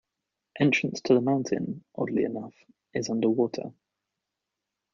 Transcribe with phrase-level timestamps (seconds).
[0.59, 2.55] Entrance to the mountain, oddly enough,
[2.91, 3.71] is under water.